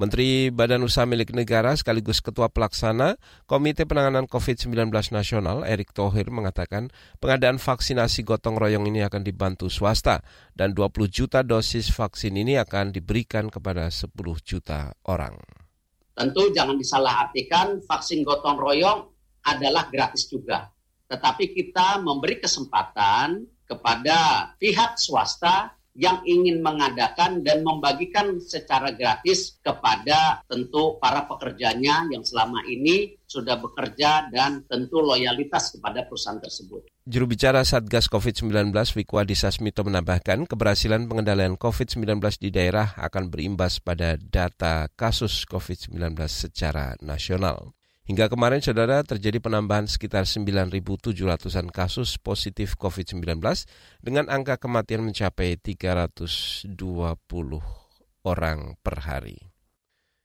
Menteri 0.02 0.50
Badan 0.50 0.82
Usaha 0.82 1.06
Milik 1.06 1.30
Negara 1.30 1.78
sekaligus 1.78 2.26
Ketua 2.26 2.50
Pelaksana 2.50 3.22
Komite 3.46 3.86
Penanganan 3.86 4.26
COVID-19 4.26 4.90
Nasional 5.14 5.62
Erick 5.62 5.94
Thohir 5.94 6.34
mengatakan 6.34 6.90
pengadaan 7.22 7.62
vaksinasi 7.62 8.26
gotong 8.26 8.58
royong 8.58 8.90
ini 8.90 9.06
akan 9.06 9.22
dibantu 9.22 9.70
swasta 9.70 10.26
dan 10.58 10.74
20 10.74 11.06
juta 11.06 11.46
dosis 11.46 11.94
vaksin 11.94 12.34
ini 12.34 12.58
akan 12.58 12.90
diberikan 12.90 13.54
kepada 13.54 13.94
10 13.94 14.10
juta 14.42 14.90
orang. 15.06 15.38
Tentu 16.18 16.50
jangan 16.50 16.82
disalahartikan 16.82 17.86
vaksin 17.86 18.26
gotong 18.26 18.58
royong 18.58 19.06
adalah 19.46 19.86
gratis 19.94 20.26
juga. 20.26 20.66
Tetapi 21.14 21.54
kita 21.54 22.02
memberi 22.02 22.42
kesempatan 22.42 23.46
kepada 23.70 24.50
pihak 24.58 24.98
swasta 24.98 25.78
yang 25.96 26.24
ingin 26.24 26.64
mengadakan 26.64 27.44
dan 27.44 27.68
membagikan 27.68 28.40
secara 28.40 28.96
gratis 28.96 29.60
kepada 29.60 30.40
tentu 30.48 30.96
para 31.02 31.28
pekerjanya 31.28 32.08
yang 32.08 32.24
selama 32.24 32.64
ini 32.68 33.20
sudah 33.28 33.60
bekerja 33.60 34.32
dan 34.32 34.64
tentu 34.68 35.00
loyalitas 35.04 35.76
kepada 35.76 36.04
perusahaan 36.08 36.40
tersebut. 36.40 36.88
Juru 37.08 37.26
bicara 37.34 37.66
Satgas 37.66 38.06
COVID-19 38.08 38.72
Wiku 38.72 39.20
Adhisa 39.20 39.50
Smito 39.50 39.82
menambahkan 39.82 40.46
keberhasilan 40.46 41.10
pengendalian 41.10 41.58
COVID-19 41.58 42.22
di 42.40 42.50
daerah 42.54 42.94
akan 43.00 43.34
berimbas 43.34 43.82
pada 43.82 44.16
data 44.20 44.88
kasus 44.94 45.44
COVID-19 45.50 45.98
secara 46.28 46.96
nasional. 47.02 47.74
Hingga 48.02 48.34
kemarin, 48.34 48.66
saudara, 48.66 49.06
terjadi 49.06 49.38
penambahan 49.38 49.86
sekitar 49.86 50.26
9.700-an 50.26 51.70
kasus 51.70 52.18
positif 52.18 52.74
COVID-19 52.74 53.38
dengan 54.02 54.26
angka 54.26 54.58
kematian 54.58 55.06
mencapai 55.06 55.62
320 55.62 56.66
orang 58.26 58.74
per 58.82 58.96
hari. 59.06 59.38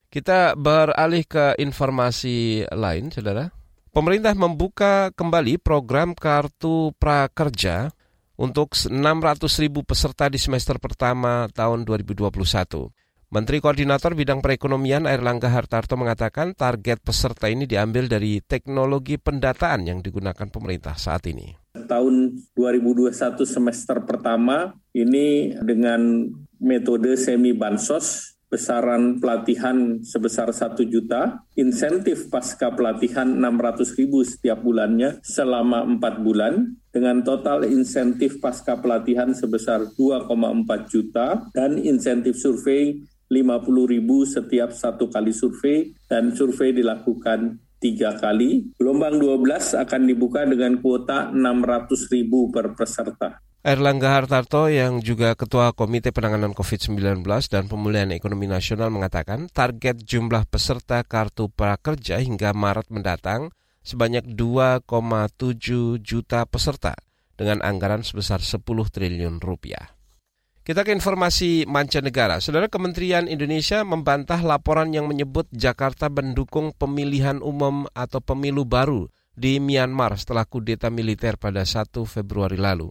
Kita 0.08 0.56
beralih 0.56 1.28
ke 1.28 1.60
informasi 1.60 2.64
lain, 2.72 3.12
saudara. 3.12 3.52
Pemerintah 3.92 4.32
membuka 4.32 5.12
kembali 5.12 5.60
program 5.60 6.16
Kartu 6.16 6.96
Prakerja 6.96 7.92
untuk 8.36 8.76
600 8.76 9.40
ribu 9.60 9.84
peserta 9.84 10.28
di 10.28 10.36
semester 10.36 10.76
pertama 10.80 11.48
tahun 11.52 11.84
2021. 11.88 12.28
Menteri 13.26 13.58
Koordinator 13.58 14.14
Bidang 14.14 14.38
Perekonomian 14.38 15.02
Airlangga 15.02 15.50
Hartarto 15.50 15.98
mengatakan 15.98 16.54
target 16.54 17.02
peserta 17.02 17.50
ini 17.50 17.66
diambil 17.66 18.06
dari 18.06 18.38
teknologi 18.38 19.18
pendataan 19.18 19.82
yang 19.82 19.98
digunakan 19.98 20.46
pemerintah 20.46 20.94
saat 20.94 21.26
ini. 21.26 21.58
Tahun 21.74 22.14
2021 22.54 23.10
semester 23.42 23.98
pertama 24.06 24.78
ini 24.94 25.58
dengan 25.58 26.30
metode 26.62 27.18
semi 27.18 27.50
bansos 27.50 28.38
besaran 28.46 29.18
pelatihan 29.18 29.98
sebesar 30.06 30.54
1 30.54 30.86
juta, 30.86 31.42
insentif 31.58 32.30
pasca 32.30 32.70
pelatihan 32.78 33.26
600 33.26 33.98
ribu 33.98 34.22
setiap 34.22 34.62
bulannya 34.62 35.18
selama 35.26 35.82
4 35.82 36.22
bulan, 36.22 36.78
dengan 36.94 37.26
total 37.26 37.66
insentif 37.66 38.38
pasca 38.38 38.78
pelatihan 38.78 39.34
sebesar 39.34 39.90
2,4 39.98 40.30
juta 40.86 41.42
dan 41.50 41.74
insentif 41.76 42.38
survei 42.38 43.02
50 43.26 43.92
ribu 43.92 44.22
setiap 44.22 44.70
satu 44.70 45.10
kali 45.10 45.34
survei 45.34 45.90
dan 46.06 46.34
survei 46.34 46.70
dilakukan 46.70 47.58
tiga 47.82 48.16
kali. 48.16 48.72
Gelombang 48.78 49.18
12 49.20 49.76
akan 49.76 50.02
dibuka 50.06 50.42
dengan 50.46 50.78
kuota 50.80 51.30
600 51.34 52.12
ribu 52.14 52.48
per 52.50 52.72
peserta. 52.74 53.42
Erlangga 53.66 54.14
Hartarto 54.14 54.70
yang 54.70 55.02
juga 55.02 55.34
Ketua 55.34 55.74
Komite 55.74 56.14
Penanganan 56.14 56.54
COVID-19 56.54 57.26
dan 57.50 57.66
Pemulihan 57.66 58.14
Ekonomi 58.14 58.46
Nasional 58.46 58.94
mengatakan 58.94 59.50
target 59.50 60.06
jumlah 60.06 60.46
peserta 60.46 61.02
Kartu 61.02 61.50
Prakerja 61.50 62.22
hingga 62.22 62.54
Maret 62.54 62.94
mendatang 62.94 63.50
sebanyak 63.82 64.22
2,7 64.38 65.98
juta 65.98 66.46
peserta 66.46 66.94
dengan 67.34 67.58
anggaran 67.58 68.06
sebesar 68.06 68.38
10 68.38 68.62
triliun 68.62 69.42
rupiah. 69.42 69.95
Kita 70.66 70.82
ke 70.82 70.90
informasi 70.90 71.62
mancanegara. 71.70 72.42
Saudara 72.42 72.66
Kementerian 72.66 73.30
Indonesia 73.30 73.86
membantah 73.86 74.42
laporan 74.42 74.90
yang 74.90 75.06
menyebut 75.06 75.46
Jakarta 75.54 76.10
mendukung 76.10 76.74
pemilihan 76.74 77.38
umum 77.38 77.86
atau 77.94 78.18
pemilu 78.18 78.66
baru 78.66 79.06
di 79.30 79.62
Myanmar 79.62 80.18
setelah 80.18 80.42
kudeta 80.42 80.90
militer 80.90 81.38
pada 81.38 81.62
1 81.62 81.86
Februari 82.10 82.58
lalu. 82.58 82.90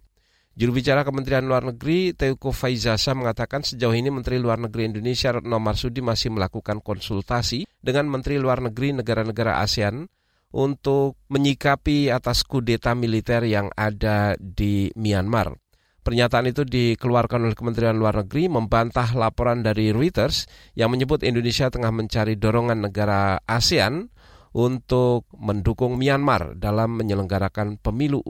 Juru 0.55 0.71
bicara 0.79 1.03
Kementerian 1.03 1.43
Luar 1.43 1.67
Negeri 1.67 2.15
Teuku 2.15 2.55
Faizasa 2.55 3.11
mengatakan 3.11 3.67
sejauh 3.67 3.91
ini 3.91 4.07
Menteri 4.07 4.39
Luar 4.39 4.55
Negeri 4.55 4.95
Indonesia 4.95 5.35
Retno 5.35 5.59
Marsudi 5.59 5.99
masih 5.99 6.31
melakukan 6.31 6.79
konsultasi 6.79 7.67
dengan 7.83 8.07
Menteri 8.07 8.39
Luar 8.39 8.63
Negeri 8.63 8.95
negara-negara 8.95 9.59
ASEAN 9.59 10.07
untuk 10.55 11.19
menyikapi 11.27 12.07
atas 12.07 12.47
kudeta 12.47 12.95
militer 12.95 13.43
yang 13.43 13.67
ada 13.75 14.39
di 14.39 14.95
Myanmar. 14.95 15.64
Pernyataan 16.05 16.45
itu 16.45 16.61
dikeluarkan 16.61 17.49
oleh 17.49 17.57
Kementerian 17.57 17.97
Luar 17.97 18.21
Negeri 18.21 18.45
membantah 18.45 19.17
laporan 19.17 19.65
dari 19.65 19.89
Reuters 19.89 20.45
yang 20.77 20.93
menyebut 20.93 21.25
Indonesia 21.25 21.73
tengah 21.73 21.89
mencari 21.89 22.37
dorongan 22.37 22.85
negara 22.85 23.41
ASEAN 23.49 24.13
untuk 24.53 25.25
mendukung 25.33 25.97
Myanmar 25.97 26.61
dalam 26.61 27.01
menyelenggarakan 27.01 27.81
pemilu 27.81 28.21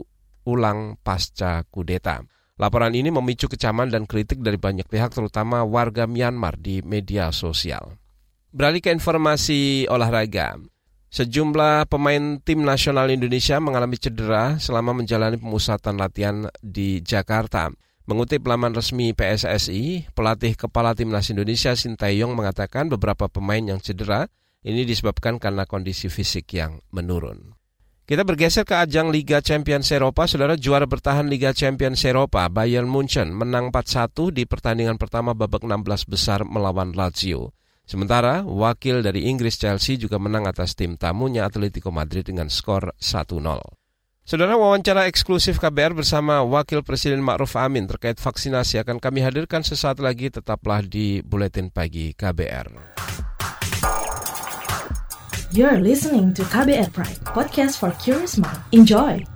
ulang 0.48 0.96
pasca 1.04 1.68
kudeta. 1.68 2.24
Laporan 2.56 2.96
ini 2.96 3.12
memicu 3.12 3.44
kecaman 3.44 3.92
dan 3.92 4.08
kritik 4.08 4.40
dari 4.40 4.56
banyak 4.56 4.88
pihak 4.88 5.12
terutama 5.12 5.60
warga 5.60 6.08
Myanmar 6.08 6.56
di 6.56 6.80
media 6.80 7.28
sosial. 7.28 8.00
Beralih 8.56 8.80
ke 8.80 8.88
informasi 8.88 9.84
olahraga. 9.92 10.56
Sejumlah 11.16 11.88
pemain 11.88 12.36
tim 12.44 12.60
nasional 12.60 13.08
Indonesia 13.08 13.56
mengalami 13.56 13.96
cedera 13.96 14.60
selama 14.60 14.92
menjalani 15.00 15.40
pemusatan 15.40 15.96
latihan 15.96 16.52
di 16.60 17.00
Jakarta. 17.00 17.72
Mengutip 18.04 18.44
laman 18.44 18.76
resmi 18.76 19.16
PSSI, 19.16 20.12
pelatih 20.12 20.52
kepala 20.60 20.92
timnas 20.92 21.32
Indonesia 21.32 21.72
Sintayong 21.72 22.36
mengatakan 22.36 22.92
beberapa 22.92 23.32
pemain 23.32 23.64
yang 23.64 23.80
cedera 23.80 24.28
ini 24.60 24.84
disebabkan 24.84 25.40
karena 25.40 25.64
kondisi 25.64 26.12
fisik 26.12 26.52
yang 26.52 26.84
menurun. 26.92 27.56
Kita 28.04 28.20
bergeser 28.20 28.68
ke 28.68 28.76
ajang 28.76 29.08
Liga 29.08 29.40
Champions 29.40 29.88
Eropa, 29.88 30.28
saudara 30.28 30.52
juara 30.60 30.84
bertahan 30.84 31.32
Liga 31.32 31.56
Champions 31.56 32.04
Eropa, 32.04 32.44
Bayern 32.52 32.92
Munchen 32.92 33.32
menang 33.32 33.72
4-1 33.72 34.36
di 34.36 34.44
pertandingan 34.44 35.00
pertama 35.00 35.32
babak 35.32 35.64
16 35.64 36.12
besar 36.12 36.44
melawan 36.44 36.92
Lazio. 36.92 37.56
Sementara 37.86 38.42
wakil 38.42 38.98
dari 38.98 39.30
Inggris 39.30 39.62
Chelsea 39.62 39.94
juga 39.94 40.18
menang 40.18 40.50
atas 40.50 40.74
tim 40.74 40.98
tamunya 40.98 41.46
Atletico 41.46 41.94
Madrid 41.94 42.26
dengan 42.26 42.50
skor 42.50 42.90
1-0. 42.98 43.38
Saudara 44.26 44.58
wawancara 44.58 45.06
eksklusif 45.06 45.62
KBR 45.62 45.94
bersama 45.94 46.42
Wakil 46.42 46.82
Presiden 46.82 47.22
Ma'ruf 47.22 47.54
Amin 47.54 47.86
terkait 47.86 48.18
vaksinasi 48.18 48.82
akan 48.82 48.98
kami 48.98 49.22
hadirkan 49.22 49.62
sesaat 49.62 50.02
lagi 50.02 50.34
tetaplah 50.34 50.82
di 50.82 51.22
Buletin 51.22 51.70
Pagi 51.70 52.10
KBR. 52.10 52.74
You're 55.54 55.78
listening 55.78 56.34
to 56.34 56.42
KBR 56.42 56.90
Pride, 56.90 57.22
podcast 57.22 57.78
for 57.78 57.94
curious 58.02 58.34
mind. 58.34 58.58
Enjoy! 58.74 59.35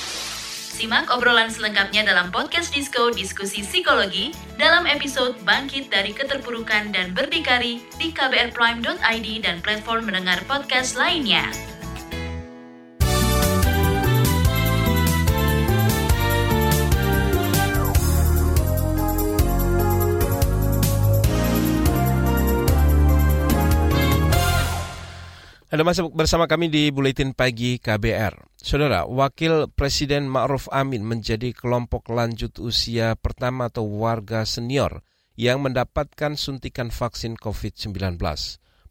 Simak 0.81 1.13
obrolan 1.13 1.53
selengkapnya 1.53 2.01
dalam 2.01 2.33
podcast 2.33 2.73
Disco 2.73 3.13
Diskusi 3.13 3.61
Psikologi 3.61 4.33
dalam 4.57 4.89
episode 4.89 5.37
Bangkit 5.45 5.93
dari 5.93 6.09
Keterpurukan 6.09 6.89
dan 6.89 7.13
Berdikari 7.13 7.85
di 8.01 8.09
kbrprime.id 8.09 9.27
dan 9.45 9.61
platform 9.61 10.09
mendengar 10.09 10.41
podcast 10.49 10.97
lainnya. 10.97 11.70
Anda 25.71 25.87
masih 25.87 26.11
bersama 26.11 26.51
kami 26.51 26.67
di 26.67 26.91
Buletin 26.91 27.31
Pagi 27.31 27.79
KBR. 27.79 28.59
Saudara, 28.59 29.07
Wakil 29.07 29.71
Presiden 29.71 30.27
Ma'ruf 30.27 30.67
Amin 30.67 30.99
menjadi 30.99 31.55
kelompok 31.55 32.11
lanjut 32.11 32.59
usia 32.59 33.15
pertama 33.15 33.71
atau 33.71 33.87
warga 33.87 34.43
senior 34.43 34.99
yang 35.39 35.63
mendapatkan 35.63 36.35
suntikan 36.35 36.91
vaksin 36.91 37.39
COVID-19. 37.39 38.19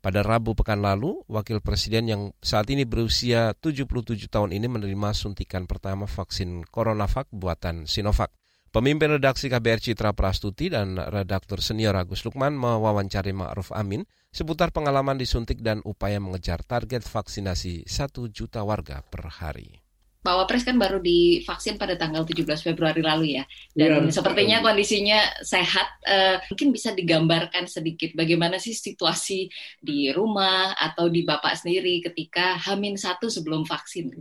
Pada 0.00 0.20
Rabu 0.24 0.56
pekan 0.56 0.80
lalu, 0.80 1.20
Wakil 1.28 1.60
Presiden 1.60 2.08
yang 2.08 2.22
saat 2.40 2.72
ini 2.72 2.88
berusia 2.88 3.52
77 3.60 4.32
tahun 4.32 4.56
ini 4.56 4.64
menerima 4.64 5.12
suntikan 5.12 5.68
pertama 5.68 6.08
vaksin 6.08 6.64
CoronaVac 6.64 7.28
buatan 7.28 7.84
Sinovac. 7.84 8.32
Pemimpin 8.70 9.18
redaksi 9.18 9.50
KBR 9.50 9.82
Citra 9.82 10.14
Prastuti 10.14 10.70
dan 10.70 10.94
redaktur 10.94 11.58
senior 11.58 11.98
Agus 11.98 12.22
Lukman 12.22 12.54
mewawancari 12.54 13.34
Ma'ruf 13.34 13.74
Amin 13.74 14.06
seputar 14.30 14.70
pengalaman 14.70 15.18
disuntik 15.18 15.58
dan 15.58 15.82
upaya 15.82 16.22
mengejar 16.22 16.62
target 16.62 17.02
vaksinasi 17.02 17.82
1 17.82 18.30
juta 18.30 18.62
warga 18.62 19.02
per 19.02 19.26
hari. 19.26 19.82
Pak 20.22 20.34
Wapres 20.38 20.62
kan 20.62 20.78
baru 20.78 21.02
divaksin 21.02 21.82
pada 21.82 21.98
tanggal 21.98 22.22
17 22.22 22.46
Februari 22.62 23.02
lalu 23.02 23.42
ya. 23.42 23.44
Dan 23.74 24.06
ya, 24.06 24.14
sepertinya 24.14 24.62
kondisinya 24.62 25.18
sehat. 25.42 25.90
Uh, 26.06 26.38
mungkin 26.54 26.70
bisa 26.70 26.94
digambarkan 26.94 27.66
sedikit 27.66 28.14
bagaimana 28.14 28.62
sih 28.62 28.70
situasi 28.70 29.50
di 29.82 30.14
rumah 30.14 30.78
atau 30.78 31.10
di 31.10 31.26
Bapak 31.26 31.58
sendiri 31.58 32.06
ketika 32.06 32.54
Hamin 32.54 32.94
satu 32.94 33.26
sebelum 33.26 33.66
vaksin? 33.66 34.14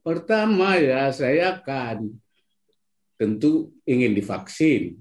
Pertama 0.00 0.80
ya, 0.80 1.12
saya 1.12 1.60
kan 1.60 2.24
tentu 3.16 3.72
ingin 3.88 4.12
divaksin. 4.12 5.00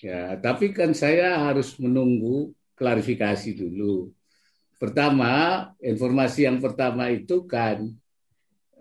Ya, 0.00 0.36
tapi 0.40 0.72
kan 0.72 0.96
saya 0.96 1.36
harus 1.44 1.76
menunggu 1.76 2.56
klarifikasi 2.72 3.52
dulu. 3.52 4.08
Pertama, 4.80 5.68
informasi 5.76 6.48
yang 6.48 6.56
pertama 6.56 7.12
itu 7.12 7.44
kan 7.44 7.84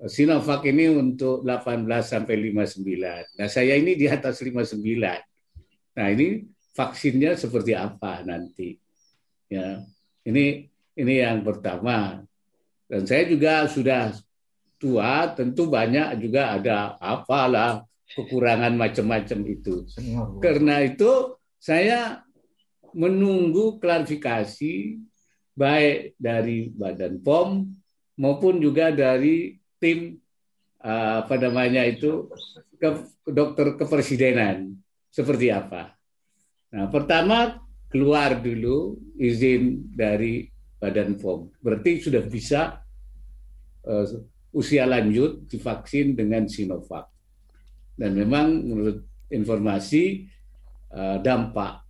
Sinovac 0.08 0.64
ini 0.64 0.88
untuk 0.88 1.44
18 1.44 1.84
sampai 2.08 2.40
59. 2.40 3.36
Nah, 3.36 3.48
saya 3.52 3.76
ini 3.76 4.00
di 4.00 4.08
atas 4.08 4.40
59. 4.40 4.80
Nah, 6.00 6.08
ini 6.08 6.48
vaksinnya 6.72 7.36
seperti 7.36 7.76
apa 7.76 8.24
nanti? 8.24 8.80
Ya. 9.52 9.84
Ini 10.24 10.72
ini 10.96 11.14
yang 11.20 11.44
pertama. 11.44 12.24
Dan 12.88 13.04
saya 13.04 13.28
juga 13.28 13.68
sudah 13.68 14.16
tua, 14.80 15.36
tentu 15.36 15.68
banyak 15.68 16.16
juga 16.24 16.56
ada 16.56 16.96
apalah 17.04 17.84
kekurangan 18.16 18.74
macam-macam 18.74 19.40
itu. 19.46 19.86
Karena 20.42 20.82
itu 20.82 21.38
saya 21.62 22.26
menunggu 22.96 23.78
klarifikasi 23.78 24.98
baik 25.54 26.18
dari 26.18 26.72
Badan 26.74 27.22
POM 27.22 27.70
maupun 28.18 28.58
juga 28.58 28.90
dari 28.90 29.60
tim 29.78 30.18
uh, 30.82 31.24
apa 31.24 31.36
namanya 31.38 31.86
itu 31.86 32.32
ke, 32.80 33.06
dokter 33.30 33.78
kepresidenan 33.78 34.74
seperti 35.12 35.54
apa. 35.54 35.94
Nah, 36.74 36.88
pertama 36.90 37.60
keluar 37.92 38.40
dulu 38.40 38.98
izin 39.20 39.92
dari 39.94 40.48
Badan 40.80 41.20
POM. 41.20 41.52
Berarti 41.60 42.00
sudah 42.00 42.24
bisa 42.26 42.80
uh, 43.86 44.06
usia 44.56 44.88
lanjut 44.90 45.46
divaksin 45.46 46.18
dengan 46.18 46.50
Sinovac 46.50 47.19
dan 48.00 48.16
memang 48.16 48.64
menurut 48.64 49.04
informasi 49.28 50.24
uh, 50.96 51.20
dampak 51.20 51.84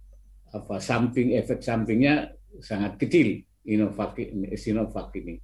apa 0.49 0.75
samping 0.81 1.37
efek 1.37 1.61
sampingnya 1.61 2.33
sangat 2.57 2.97
kecil 2.97 3.45
Sinovac 3.61 4.17
ini, 4.17 4.57
Sinovac 4.57 5.13
ini. 5.13 5.37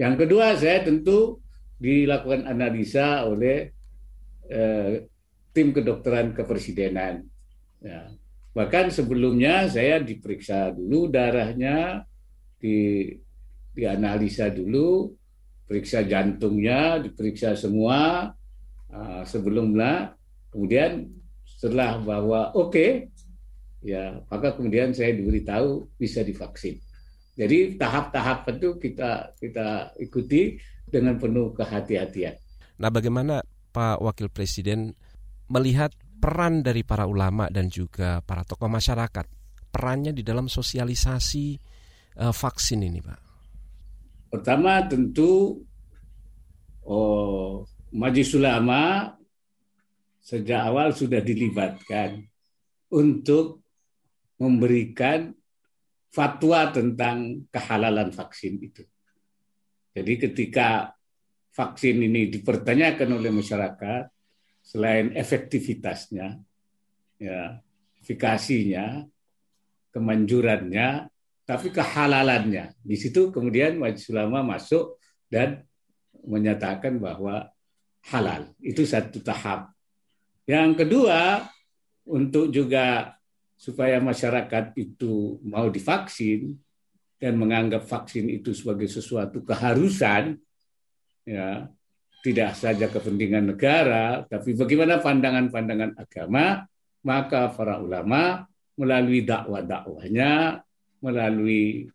Yang 0.00 0.14
kedua 0.24 0.56
saya 0.56 0.80
tentu 0.80 1.44
dilakukan 1.76 2.48
analisa 2.48 3.28
oleh 3.28 3.68
uh, 4.48 5.04
tim 5.52 5.76
kedokteran 5.76 6.32
kepresidenan. 6.32 7.28
Ya. 7.84 8.08
Bahkan 8.56 8.88
sebelumnya 8.88 9.68
saya 9.68 10.00
diperiksa 10.00 10.72
dulu 10.72 11.12
darahnya, 11.12 12.08
di 12.56 13.08
dianalisa 13.72 14.48
dulu, 14.48 15.12
periksa 15.68 16.04
jantungnya, 16.04 17.00
diperiksa 17.00 17.56
semua, 17.56 18.32
uh, 18.92 19.22
sebelumnya 19.26 20.12
kemudian 20.52 21.08
setelah 21.44 21.98
bahwa 21.98 22.54
oke 22.54 22.70
okay, 22.70 22.90
ya 23.82 24.20
maka 24.30 24.54
kemudian 24.54 24.94
saya 24.94 25.16
diberitahu 25.16 25.90
bisa 25.98 26.22
divaksin 26.22 26.78
jadi 27.32 27.80
tahap-tahap 27.80 28.44
itu 28.60 28.76
kita 28.76 29.32
kita 29.40 29.96
ikuti 29.96 30.60
dengan 30.84 31.16
penuh 31.16 31.56
kehati-hatian. 31.56 32.36
Nah, 32.76 32.92
bagaimana 32.92 33.40
Pak 33.72 34.04
Wakil 34.04 34.28
Presiden 34.28 34.92
melihat 35.48 35.96
peran 36.20 36.60
dari 36.60 36.84
para 36.84 37.08
ulama 37.08 37.48
dan 37.48 37.72
juga 37.72 38.20
para 38.20 38.44
tokoh 38.44 38.68
masyarakat 38.68 39.24
perannya 39.72 40.12
di 40.12 40.20
dalam 40.20 40.52
sosialisasi 40.52 41.56
uh, 42.20 42.34
vaksin 42.36 42.84
ini, 42.84 43.00
Pak? 43.00 43.20
Pertama 44.28 44.84
tentu 44.84 45.56
oh, 46.84 47.64
Majelis 47.92 48.32
Ulama 48.32 49.12
sejak 50.24 50.64
awal 50.64 50.96
sudah 50.96 51.20
dilibatkan 51.20 52.24
untuk 52.88 53.60
memberikan 54.40 55.36
fatwa 56.08 56.72
tentang 56.72 57.44
kehalalan 57.52 58.08
vaksin 58.08 58.56
itu. 58.64 58.84
Jadi 59.92 60.12
ketika 60.16 60.96
vaksin 61.52 62.00
ini 62.00 62.32
dipertanyakan 62.32 63.20
oleh 63.20 63.28
masyarakat 63.28 64.08
selain 64.64 65.12
efektivitasnya, 65.12 66.40
ya, 67.20 67.60
efikasinya, 68.00 69.04
kemanjurannya, 69.92 71.12
tapi 71.44 71.68
kehalalannya. 71.68 72.72
Di 72.80 72.96
situ 72.96 73.28
kemudian 73.28 73.76
Majelis 73.76 74.08
Ulama 74.08 74.56
masuk 74.56 74.96
dan 75.28 75.68
menyatakan 76.24 76.96
bahwa 76.96 77.52
halal. 78.10 78.50
Itu 78.58 78.82
satu 78.82 79.22
tahap. 79.22 79.70
Yang 80.48 80.86
kedua, 80.86 81.46
untuk 82.08 82.50
juga 82.50 83.14
supaya 83.54 84.02
masyarakat 84.02 84.74
itu 84.74 85.38
mau 85.46 85.70
divaksin 85.70 86.58
dan 87.22 87.38
menganggap 87.38 87.86
vaksin 87.86 88.26
itu 88.26 88.50
sebagai 88.50 88.90
sesuatu 88.90 89.46
keharusan, 89.46 90.34
ya 91.22 91.70
tidak 92.22 92.58
saja 92.58 92.86
kepentingan 92.90 93.54
negara, 93.54 94.26
tapi 94.26 94.54
bagaimana 94.54 94.98
pandangan-pandangan 94.98 95.98
agama, 95.98 96.66
maka 97.02 97.50
para 97.50 97.78
ulama 97.82 98.46
melalui 98.78 99.26
dakwah-dakwahnya, 99.26 100.62
melalui 101.02 101.90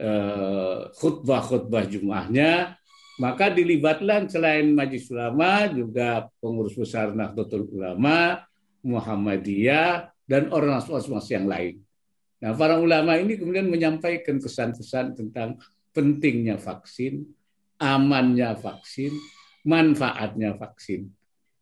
uh, 0.00 0.88
khutbah-khutbah 0.96 1.84
jumahnya, 1.88 2.79
maka 3.20 3.52
dilibatlah 3.52 4.24
selain 4.32 4.72
Majlis 4.72 5.12
Ulama 5.12 5.68
juga 5.68 6.32
pengurus 6.40 6.72
besar 6.72 7.12
Nahdlatul 7.12 7.68
Ulama, 7.68 8.48
Muhammadiyah, 8.80 10.08
dan 10.24 10.48
orang-orang 10.48 11.20
yang 11.28 11.44
lain. 11.44 11.74
Nah, 12.40 12.56
para 12.56 12.80
ulama 12.80 13.20
ini 13.20 13.36
kemudian 13.36 13.68
menyampaikan 13.68 14.40
pesan-pesan 14.40 15.12
tentang 15.12 15.60
pentingnya 15.92 16.56
vaksin, 16.56 17.28
amannya 17.76 18.56
vaksin, 18.56 19.12
manfaatnya 19.68 20.56
vaksin. 20.56 21.12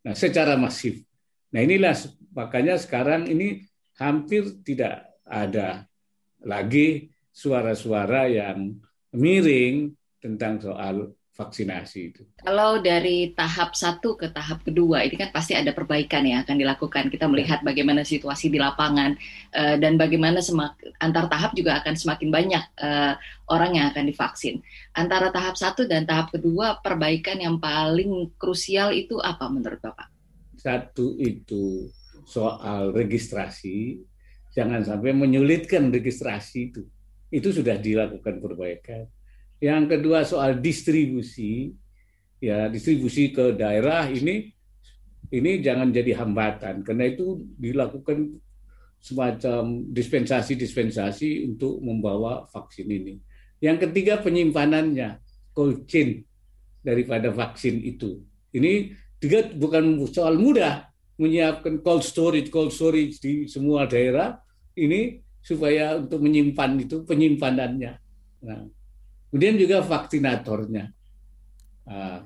Nah, 0.06 0.14
secara 0.14 0.54
masif. 0.54 1.02
Nah, 1.50 1.66
inilah 1.66 1.98
makanya 2.30 2.78
sekarang 2.78 3.26
ini 3.26 3.66
hampir 3.98 4.46
tidak 4.62 5.10
ada 5.26 5.90
lagi 6.38 7.10
suara-suara 7.34 8.30
yang 8.30 8.78
miring 9.10 9.90
tentang 10.22 10.62
soal 10.62 11.17
vaksinasi 11.38 11.98
itu. 12.10 12.22
Kalau 12.42 12.82
dari 12.82 13.30
tahap 13.30 13.78
satu 13.78 14.18
ke 14.18 14.34
tahap 14.34 14.66
kedua, 14.66 15.06
ini 15.06 15.14
kan 15.14 15.30
pasti 15.30 15.54
ada 15.54 15.70
perbaikan 15.70 16.26
yang 16.26 16.42
akan 16.42 16.58
dilakukan. 16.58 17.06
Kita 17.14 17.30
melihat 17.30 17.62
bagaimana 17.62 18.02
situasi 18.02 18.50
di 18.50 18.58
lapangan 18.58 19.14
uh, 19.54 19.78
dan 19.78 19.94
bagaimana 19.94 20.42
semak, 20.42 20.74
antar 20.98 21.30
tahap 21.30 21.54
juga 21.54 21.78
akan 21.78 21.94
semakin 21.94 22.28
banyak 22.34 22.64
uh, 22.82 23.14
orang 23.54 23.78
yang 23.78 23.86
akan 23.94 24.10
divaksin. 24.10 24.58
Antara 24.98 25.30
tahap 25.30 25.54
satu 25.54 25.86
dan 25.86 26.10
tahap 26.10 26.34
kedua, 26.34 26.82
perbaikan 26.82 27.38
yang 27.38 27.62
paling 27.62 28.34
krusial 28.34 28.90
itu 28.90 29.22
apa 29.22 29.46
menurut 29.46 29.78
Bapak? 29.78 30.10
Satu 30.58 31.14
itu 31.22 31.86
soal 32.26 32.90
registrasi, 32.90 34.02
jangan 34.50 34.82
sampai 34.82 35.14
menyulitkan 35.14 35.86
registrasi 35.94 36.74
itu. 36.74 36.82
Itu 37.30 37.54
sudah 37.54 37.78
dilakukan 37.78 38.42
perbaikan 38.42 39.06
yang 39.58 39.90
kedua 39.90 40.22
soal 40.22 40.62
distribusi, 40.62 41.74
ya 42.38 42.70
distribusi 42.70 43.34
ke 43.34 43.58
daerah 43.58 44.06
ini 44.06 44.54
ini 45.28 45.50
jangan 45.60 45.90
jadi 45.90 46.24
hambatan 46.24 46.86
karena 46.86 47.04
itu 47.10 47.44
dilakukan 47.58 48.38
semacam 48.98 49.86
dispensasi-dispensasi 49.94 51.46
untuk 51.46 51.78
membawa 51.82 52.46
vaksin 52.50 52.88
ini. 52.88 53.14
Yang 53.58 53.90
ketiga 53.90 54.22
penyimpanannya, 54.22 55.18
cold 55.54 55.86
chain 55.90 56.22
daripada 56.82 57.30
vaksin 57.34 57.82
itu. 57.82 58.22
Ini 58.54 58.94
juga 59.18 59.50
bukan 59.54 60.06
soal 60.10 60.38
mudah 60.38 60.86
menyiapkan 61.18 61.82
cold 61.82 62.06
storage, 62.06 62.48
cold 62.48 62.70
storage 62.70 63.18
di 63.18 63.50
semua 63.50 63.86
daerah 63.90 64.38
ini 64.78 65.18
supaya 65.42 65.98
untuk 65.98 66.22
menyimpan 66.22 66.78
itu 66.78 67.02
penyimpanannya. 67.02 67.92
Nah, 68.46 68.62
Kemudian 69.28 69.60
juga 69.60 69.84
vaksinatornya. 69.84 70.84
Nah, 71.88 72.24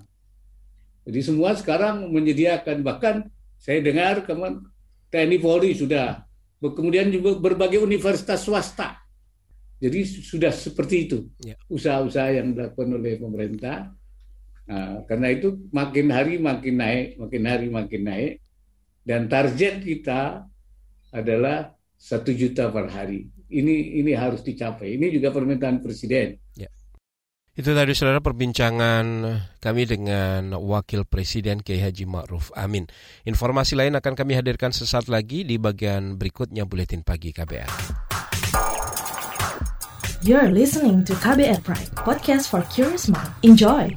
jadi 1.03 1.21
semua 1.23 1.59
sekarang 1.59 2.11
menyediakan 2.15 2.87
bahkan 2.87 3.27
saya 3.59 3.83
dengar 3.83 4.23
kemarin 4.23 4.63
TNI 5.11 5.39
Polri 5.43 5.75
sudah 5.75 6.23
kemudian 6.63 7.11
juga 7.11 7.39
berbagai 7.43 7.83
universitas 7.83 8.47
swasta. 8.47 9.03
Jadi 9.83 10.07
sudah 10.07 10.55
seperti 10.55 11.11
itu 11.11 11.19
ya. 11.43 11.59
usaha-usaha 11.67 12.39
yang 12.39 12.55
dilakukan 12.55 13.03
oleh 13.03 13.19
pemerintah. 13.19 13.91
Nah, 14.63 15.03
karena 15.11 15.35
itu 15.35 15.59
makin 15.75 16.07
hari 16.15 16.39
makin 16.39 16.75
naik, 16.79 17.19
makin 17.19 17.43
hari 17.43 17.67
makin 17.67 18.03
naik, 18.07 18.33
dan 19.03 19.27
target 19.27 19.83
kita 19.83 20.47
adalah 21.11 21.75
satu 21.99 22.31
juta 22.31 22.71
per 22.71 22.87
hari. 22.95 23.27
Ini 23.51 23.99
ini 23.99 24.15
harus 24.15 24.47
dicapai. 24.47 24.95
Ini 24.95 25.11
juga 25.11 25.35
permintaan 25.35 25.83
presiden. 25.83 26.39
Itu 27.53 27.77
tadi 27.77 27.93
saudara 27.93 28.25
perbincangan 28.25 29.05
kami 29.61 29.85
dengan 29.85 30.57
Wakil 30.57 31.05
Presiden 31.05 31.61
Kiai 31.61 31.85
Haji 31.85 32.09
Ma'ruf 32.09 32.49
Amin. 32.57 32.89
Informasi 33.29 33.77
lain 33.77 33.93
akan 33.93 34.17
kami 34.17 34.41
hadirkan 34.41 34.73
sesaat 34.73 35.13
lagi 35.13 35.45
di 35.45 35.61
bagian 35.61 36.17
berikutnya 36.17 36.65
Buletin 36.65 37.05
Pagi 37.05 37.29
KBR. 37.29 37.69
You're 40.25 40.49
listening 40.49 41.05
to 41.05 41.13
KBR 41.13 41.61
Pride, 41.61 41.93
podcast 41.93 42.49
for 42.49 42.65
curious 42.73 43.13
mind. 43.13 43.29
Enjoy! 43.45 43.93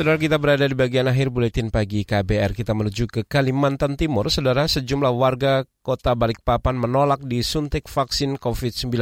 Saudara 0.00 0.16
kita 0.16 0.40
berada 0.40 0.64
di 0.64 0.72
bagian 0.72 1.12
akhir 1.12 1.28
buletin 1.28 1.68
pagi 1.68 2.08
KBR. 2.08 2.56
Kita 2.56 2.72
menuju 2.72 3.04
ke 3.04 3.20
Kalimantan 3.28 4.00
Timur. 4.00 4.32
Saudara, 4.32 4.64
sejumlah 4.64 5.12
warga 5.12 5.68
kota 5.84 6.16
Balikpapan 6.16 6.72
menolak 6.72 7.20
disuntik 7.28 7.84
vaksin 7.84 8.40
COVID-19. 8.40 8.96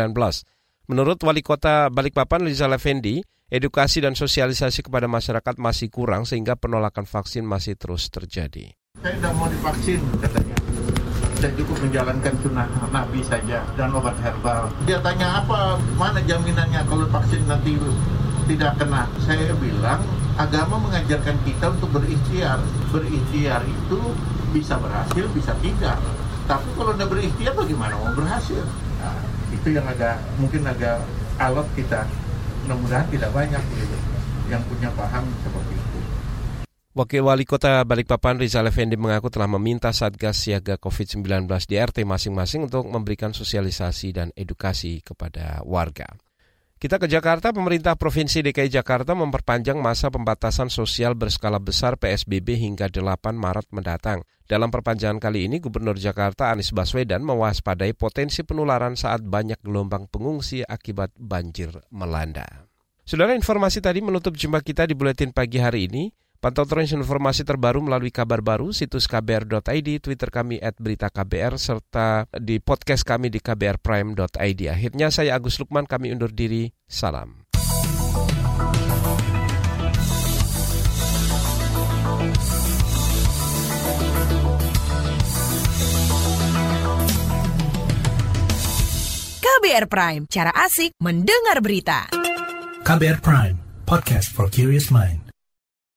Menurut 0.90 1.22
Wali 1.22 1.46
Kota 1.46 1.86
Balikpapan, 1.86 2.42
Liza 2.42 2.66
Levendi, 2.66 3.22
edukasi 3.46 4.02
dan 4.02 4.18
sosialisasi 4.18 4.90
kepada 4.90 5.06
masyarakat 5.06 5.54
masih 5.62 5.86
kurang 5.86 6.26
sehingga 6.26 6.58
penolakan 6.58 7.06
vaksin 7.06 7.46
masih 7.46 7.78
terus 7.78 8.10
terjadi. 8.10 8.74
Saya 8.98 9.14
tidak 9.22 9.38
mau 9.38 9.46
divaksin, 9.46 10.02
katanya. 10.18 10.58
Saya 11.38 11.54
cukup 11.54 11.78
menjalankan 11.78 12.34
sunnah 12.42 12.66
Nabi 12.90 13.22
saja 13.22 13.62
dan 13.78 13.94
obat 13.94 14.18
herbal. 14.18 14.66
Dia 14.82 14.98
tanya 14.98 15.46
apa, 15.46 15.78
mana 15.94 16.18
jaminannya 16.26 16.82
kalau 16.90 17.06
vaksin 17.06 17.46
nanti 17.46 17.78
tidak 18.50 18.74
kena? 18.82 19.06
Saya 19.22 19.54
bilang, 19.62 20.02
agama 20.38 20.78
mengajarkan 20.78 21.36
kita 21.42 21.74
untuk 21.74 21.90
berikhtiar. 21.98 22.62
Berikhtiar 22.94 23.66
itu 23.66 24.00
bisa 24.54 24.78
berhasil, 24.78 25.26
bisa 25.34 25.52
tidak. 25.58 25.98
Tapi 26.46 26.68
kalau 26.78 26.94
udah 26.94 27.08
berikhtiar 27.10 27.52
bagaimana 27.52 27.98
mau 27.98 28.14
berhasil? 28.14 28.62
Nah, 29.02 29.18
itu 29.52 29.74
yang 29.74 29.84
agak 29.84 30.16
mungkin 30.38 30.64
agak 30.64 31.02
alot 31.36 31.66
kita. 31.74 32.06
Mudah-mudahan 32.64 33.06
tidak 33.10 33.30
banyak 33.34 33.62
gitu 33.76 33.98
yang 34.48 34.62
punya 34.70 34.88
paham 34.96 35.28
seperti 35.44 35.74
itu. 35.76 35.98
Wakil 36.96 37.22
Wali 37.22 37.46
Kota 37.46 37.84
Balikpapan 37.84 38.42
Rizal 38.42 38.66
Effendi 38.66 38.98
mengaku 38.98 39.30
telah 39.30 39.46
meminta 39.46 39.92
Satgas 39.94 40.42
Siaga 40.42 40.80
COVID-19 40.80 41.46
di 41.68 41.78
RT 41.78 42.02
masing-masing 42.02 42.66
untuk 42.66 42.88
memberikan 42.90 43.30
sosialisasi 43.30 44.16
dan 44.16 44.28
edukasi 44.34 44.98
kepada 45.04 45.62
warga. 45.62 46.27
Kita 46.78 46.94
ke 47.02 47.10
Jakarta, 47.10 47.50
pemerintah 47.50 47.98
Provinsi 47.98 48.38
DKI 48.38 48.70
Jakarta 48.70 49.10
memperpanjang 49.10 49.82
masa 49.82 50.14
pembatasan 50.14 50.70
sosial 50.70 51.18
berskala 51.18 51.58
besar 51.58 51.98
PSBB 51.98 52.54
hingga 52.54 52.86
8 52.86 53.34
Maret 53.34 53.66
mendatang. 53.74 54.22
Dalam 54.46 54.70
perpanjangan 54.70 55.18
kali 55.18 55.50
ini, 55.50 55.58
Gubernur 55.58 55.98
Jakarta 55.98 56.54
Anies 56.54 56.70
Baswedan 56.70 57.26
mewaspadai 57.26 57.98
potensi 57.98 58.46
penularan 58.46 58.94
saat 58.94 59.26
banyak 59.26 59.58
gelombang 59.58 60.06
pengungsi 60.06 60.62
akibat 60.62 61.18
banjir 61.18 61.74
melanda. 61.90 62.46
Saudara 63.02 63.34
informasi 63.34 63.82
tadi 63.82 63.98
menutup 63.98 64.38
jumpa 64.38 64.62
kita 64.62 64.86
di 64.86 64.94
buletin 64.94 65.34
pagi 65.34 65.58
hari 65.58 65.90
ini. 65.90 66.14
Pantau 66.38 66.62
terus 66.70 66.94
informasi 66.94 67.42
terbaru 67.42 67.82
melalui 67.82 68.14
kabar 68.14 68.38
baru, 68.38 68.70
situs 68.70 69.10
kbr.id, 69.10 69.88
Twitter 69.98 70.30
kami 70.30 70.62
at 70.62 70.78
berita 70.78 71.10
KBR, 71.10 71.58
serta 71.58 72.30
di 72.30 72.62
podcast 72.62 73.02
kami 73.02 73.26
di 73.26 73.42
kbrprime.id. 73.42 74.60
Akhirnya 74.70 75.10
saya 75.10 75.34
Agus 75.34 75.58
Lukman, 75.58 75.90
kami 75.90 76.14
undur 76.14 76.30
diri. 76.30 76.70
Salam. 76.86 77.42
KBR 89.42 89.90
Prime, 89.90 90.22
cara 90.30 90.54
asik 90.54 90.94
mendengar 91.02 91.58
berita. 91.58 92.06
KBR 92.86 93.18
Prime, 93.18 93.58
podcast 93.90 94.30
for 94.30 94.46
curious 94.46 94.94
mind. 94.94 95.27